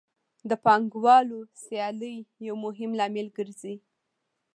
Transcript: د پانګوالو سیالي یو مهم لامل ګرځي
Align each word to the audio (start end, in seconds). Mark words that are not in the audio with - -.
د 0.49 0.51
پانګوالو 0.65 1.39
سیالي 1.63 2.15
یو 2.47 2.55
مهم 2.65 2.91
لامل 2.99 3.27
ګرځي 3.37 3.75